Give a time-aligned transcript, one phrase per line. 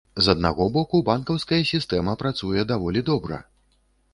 [0.27, 3.43] З аднаго боку, банкаўская сістэма працуе даволі добра.